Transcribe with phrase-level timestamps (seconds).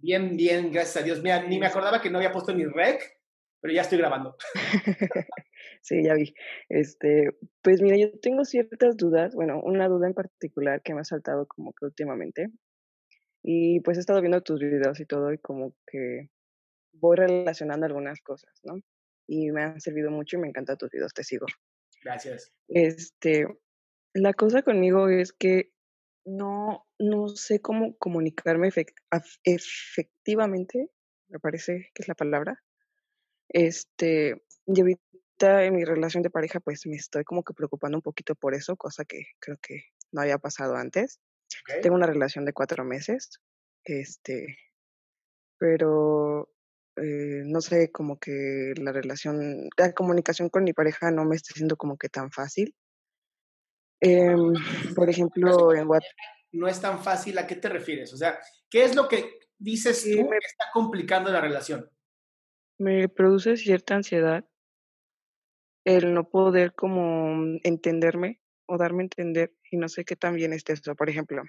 [0.00, 1.22] Bien, bien, gracias a Dios.
[1.22, 3.18] Mira, ni me acordaba que no había puesto ni rec,
[3.60, 4.36] pero ya estoy grabando.
[5.82, 6.34] sí, ya vi.
[6.68, 7.30] Este,
[7.62, 11.46] pues mira, yo tengo ciertas dudas, bueno, una duda en particular que me ha saltado
[11.46, 12.48] como que últimamente.
[13.42, 16.28] Y pues he estado viendo tus videos y todo y como que
[16.92, 18.80] voy relacionando algunas cosas, ¿no?
[19.26, 21.46] Y me han servido mucho y me encantan tus videos, te sigo.
[22.04, 22.52] Gracias.
[22.68, 23.46] Este,
[24.14, 25.72] la cosa conmigo es que
[26.28, 28.70] no, no sé cómo comunicarme
[29.44, 30.90] efectivamente,
[31.28, 32.62] me parece que es la palabra.
[33.48, 38.02] Este, y ahorita en mi relación de pareja, pues me estoy como que preocupando un
[38.02, 41.20] poquito por eso, cosa que creo que no había pasado antes.
[41.82, 43.40] Tengo una relación de cuatro meses,
[43.84, 44.56] este,
[45.58, 46.50] pero
[46.96, 51.54] eh, no sé, como que la relación, la comunicación con mi pareja no me está
[51.54, 52.74] siendo como que tan fácil.
[54.00, 54.52] Em,
[54.94, 56.12] por ejemplo, en WhatsApp.
[56.52, 58.12] No es tan fácil, ¿a qué te refieres?
[58.12, 58.38] O sea,
[58.70, 61.90] ¿qué es lo que dices tú que está complicando la relación?
[62.78, 64.44] Me produce cierta ansiedad
[65.84, 70.52] el no poder como entenderme o darme a entender y no sé qué tan bien
[70.52, 70.94] esté esto.
[70.94, 71.42] Por ejemplo,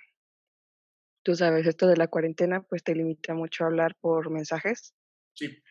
[1.24, 4.96] tú sabes, esto de la cuarentena pues te limita mucho a hablar por mensajes.
[5.34, 5.62] Sí.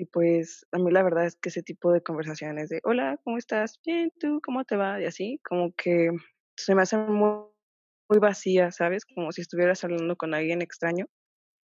[0.00, 3.36] Y pues a mí la verdad es que ese tipo de conversaciones de, hola, ¿cómo
[3.36, 3.78] estás?
[3.84, 4.98] Bien, ¿tú cómo te va?
[4.98, 6.08] Y así, como que
[6.56, 7.44] se me hacen muy,
[8.08, 9.04] muy vacías, ¿sabes?
[9.04, 11.04] Como si estuvieras hablando con alguien extraño.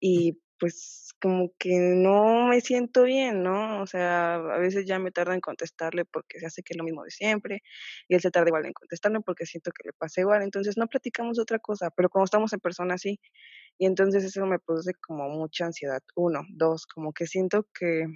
[0.00, 3.82] Y pues como que no me siento bien, ¿no?
[3.82, 6.84] O sea, a veces ya me tarda en contestarle porque se hace que es lo
[6.84, 7.62] mismo de siempre,
[8.08, 10.88] y él se tarda igual en contestarme porque siento que le pasa igual, entonces no
[10.88, 13.20] platicamos otra cosa, pero como estamos en persona sí,
[13.78, 18.06] y entonces eso me produce como mucha ansiedad, uno, dos, como que siento que,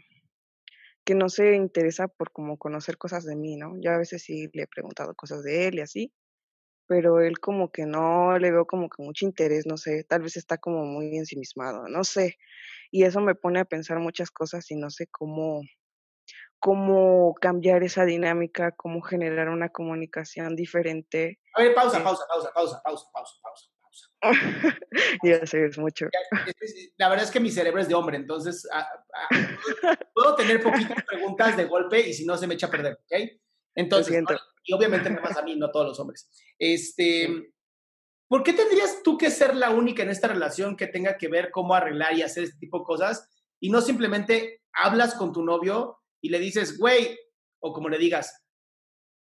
[1.05, 3.75] que no se interesa por como conocer cosas de mí, ¿no?
[3.81, 6.13] Yo a veces sí le he preguntado cosas de él y así,
[6.89, 10.37] pero él como que no le veo como que mucho interés, no sé, tal vez
[10.37, 12.37] está como muy ensimismado, no sé.
[12.91, 15.63] Y eso me pone a pensar muchas cosas y no sé cómo,
[16.59, 21.39] cómo cambiar esa dinámica, cómo generar una comunicación diferente.
[21.55, 23.72] A ver, pausa, pausa, pausa, pausa, pausa, pausa, pausa.
[25.23, 26.07] ya sé, es mucho.
[26.97, 31.03] La verdad es que mi cerebro es de hombre, entonces ah, ah, puedo tener poquitas
[31.05, 33.31] preguntas de golpe y si no se me echa a perder, ¿ok?
[33.75, 34.23] Entonces,
[34.65, 36.31] y obviamente me pasa a mí, no a todos los hombres.
[36.59, 37.53] Este,
[38.29, 41.51] ¿Por qué tendrías tú que ser la única en esta relación que tenga que ver
[41.51, 43.29] cómo arreglar y hacer este tipo de cosas
[43.61, 47.19] y no simplemente hablas con tu novio y le dices, güey,
[47.61, 48.43] o como le digas,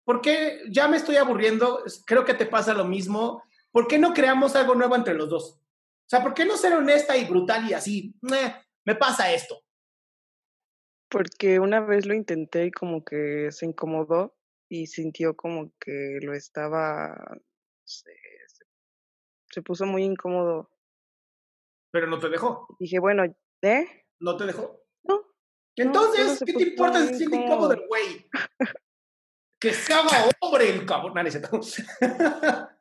[0.05, 1.83] ¿por qué ya me estoy aburriendo?
[2.07, 3.43] Creo que te pasa lo mismo.
[3.73, 5.55] ¿Por qué no creamos algo nuevo entre los dos?
[5.55, 8.15] O sea, ¿por qué no ser honesta y brutal y así?
[8.85, 9.65] me pasa esto.
[11.09, 14.37] Porque una vez lo intenté y como que se incomodó
[14.69, 17.15] y sintió como que lo estaba,
[17.85, 18.13] se,
[19.51, 20.71] se puso muy incómodo.
[21.91, 22.67] Pero no te dejó.
[22.79, 23.25] Dije, bueno,
[23.61, 24.07] ¿eh?
[24.21, 24.83] ¿No te dejó?
[25.05, 25.23] No.
[25.77, 28.27] Entonces, ¿qué te importa si siente incómodo el güey?
[29.63, 31.15] Que se haga hombre el cabrón.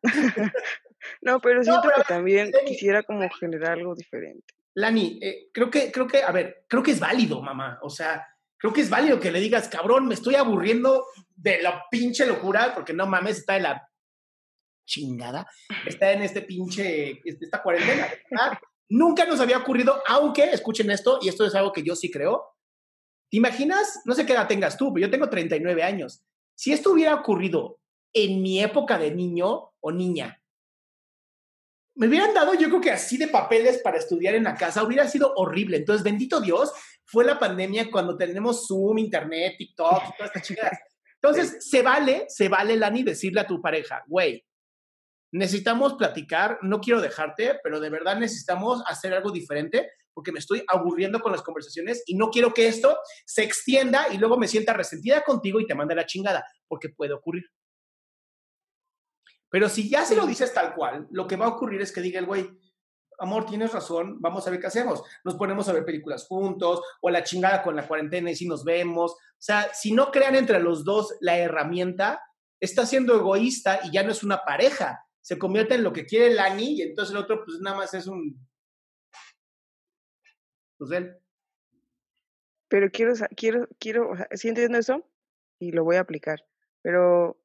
[1.22, 4.54] No, pero siento que también quisiera como generar algo diferente.
[4.76, 7.80] Lani, eh, creo que, creo que, a ver, creo que es válido, mamá.
[7.82, 11.06] O sea, creo que es válido que le digas, cabrón, me estoy aburriendo
[11.36, 13.90] de la pinche locura, porque no mames, está en la
[14.86, 15.48] chingada,
[15.88, 18.08] está en este pinche, este, esta cuarentena.
[18.90, 22.58] Nunca nos había ocurrido, aunque, escuchen esto, y esto es algo que yo sí creo.
[23.30, 24.02] ¿Te imaginas?
[24.06, 26.24] No sé qué edad tengas tú, pero yo tengo 39 años.
[26.62, 27.80] Si esto hubiera ocurrido
[28.14, 30.40] en mi época de niño o niña,
[31.96, 35.08] me hubieran dado, yo creo que así de papeles para estudiar en la casa, hubiera
[35.08, 35.78] sido horrible.
[35.78, 36.72] Entonces, bendito Dios,
[37.04, 40.80] fue la pandemia cuando tenemos Zoom, Internet, TikTok todas estas chicas.
[41.16, 44.46] Entonces, se vale, se vale, Lani, decirle a tu pareja, güey,
[45.34, 50.64] necesitamos platicar, no quiero dejarte, pero de verdad necesitamos hacer algo diferente porque me estoy
[50.68, 54.74] aburriendo con las conversaciones y no quiero que esto se extienda y luego me sienta
[54.74, 57.46] resentida contigo y te mande la chingada, porque puede ocurrir.
[59.50, 62.02] Pero si ya se lo dices tal cual, lo que va a ocurrir es que
[62.02, 62.50] diga el güey,
[63.22, 65.04] amor, tienes razón, vamos a ver qué hacemos.
[65.24, 68.64] Nos ponemos a ver películas juntos o la chingada con la cuarentena y si nos
[68.64, 69.12] vemos.
[69.12, 72.22] O sea, si no crean entre los dos la herramienta,
[72.60, 75.06] está siendo egoísta y ya no es una pareja.
[75.22, 78.08] Se convierte en lo que quiere Lani y entonces el otro pues nada más es
[78.08, 78.40] un...
[80.82, 81.16] Pues él.
[82.68, 85.08] Pero quiero, quiero, quiero, o sea, sí entiendo eso
[85.60, 86.44] y lo voy a aplicar,
[86.82, 87.40] pero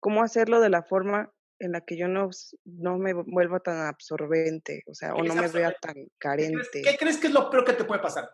[0.00, 2.30] ¿cómo hacerlo de la forma en la que yo no,
[2.64, 6.82] no me vuelva tan absorbente, o sea, o no me vea tan carente.
[6.82, 8.28] ¿Qué crees, que es lo peor que te puede pasar?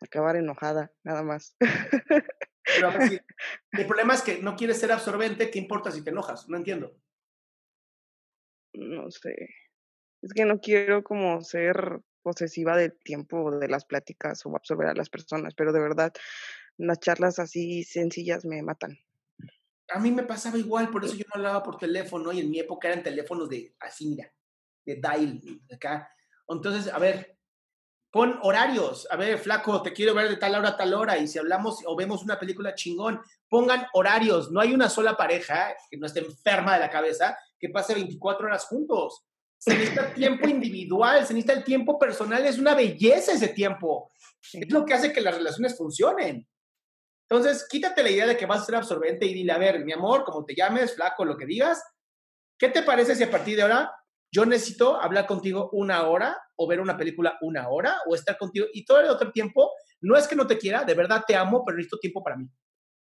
[0.00, 1.56] Acabar enojada, nada más.
[1.58, 2.90] Pero
[3.72, 6.48] el problema es que no quieres ser absorbente, ¿qué importa si te enojas?
[6.48, 6.96] No entiendo.
[8.74, 9.48] No sé.
[10.22, 14.94] Es que no quiero como ser posesiva del tiempo de las pláticas o absorber a
[14.94, 16.12] las personas, pero de verdad,
[16.76, 18.98] las charlas así sencillas me matan
[19.90, 22.58] a mí me pasaba igual, por eso yo no hablaba por teléfono y en mi
[22.58, 24.30] época eran teléfonos de así, mira,
[24.84, 25.40] de dial,
[25.74, 26.10] acá.
[26.46, 27.38] Entonces, a ver,
[28.10, 29.06] pon horarios.
[29.10, 31.80] A ver, flaco, te quiero ver de tal hora a tal hora y si hablamos
[31.86, 34.50] o vemos una película chingón, pongan horarios.
[34.50, 38.46] No hay una sola pareja que no esté enferma de la cabeza que pase 24
[38.46, 39.24] horas juntos.
[39.58, 44.10] Se necesita tiempo individual, se necesita el tiempo personal, es una belleza ese tiempo.
[44.52, 46.48] Es lo que hace que las relaciones funcionen.
[47.28, 49.92] Entonces, quítate la idea de que vas a ser absorbente y dile, a ver, mi
[49.92, 51.82] amor, como te llames, flaco, lo que digas,
[52.58, 53.92] ¿qué te parece si a partir de ahora
[54.30, 58.66] yo necesito hablar contigo una hora o ver una película una hora o estar contigo
[58.72, 61.64] y todo el otro tiempo, no es que no te quiera, de verdad te amo,
[61.64, 62.48] pero necesito tiempo para mí.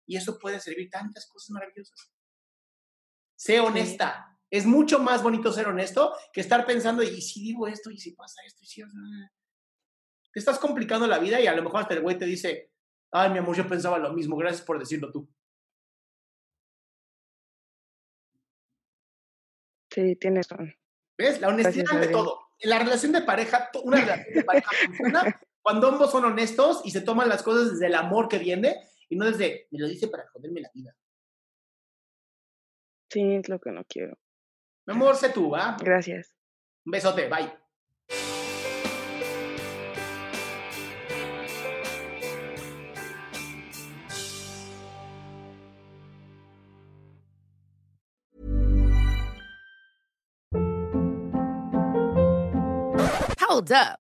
[0.05, 2.11] Y eso puede servir tantas cosas maravillosas.
[3.35, 4.32] Sé honesta.
[4.53, 8.11] Es mucho más bonito ser honesto que estar pensando, y si digo esto, y si
[8.11, 8.83] pasa esto, y si...
[10.31, 12.73] Te estás complicando la vida y a lo mejor hasta el güey te dice,
[13.15, 14.35] Ay, mi amor, yo pensaba lo mismo.
[14.35, 15.29] Gracias por decirlo tú.
[19.91, 20.75] Sí, tienes razón.
[21.15, 21.39] ¿Ves?
[21.39, 22.49] La honestidad de todo.
[22.57, 26.89] En la relación de pareja, una relación de pareja funciona cuando ambos son honestos y
[26.89, 28.77] se toman las cosas desde el amor que viene
[29.09, 30.95] y no desde, me lo dice para joderme la vida.
[33.11, 34.17] Sí, es lo que no quiero.
[34.85, 35.77] Mi amor, sé tú, ¿va?
[35.79, 36.35] Gracias.
[36.85, 37.51] Un besote, bye.
[53.39, 54.02] Hold up.